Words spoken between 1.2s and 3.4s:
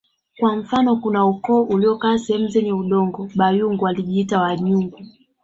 ukoo uliokaa sehemu zenye udongo